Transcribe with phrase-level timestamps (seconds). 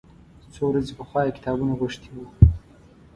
[0.53, 2.17] څو ورځې پخوا یې کتابونه غوښتي و.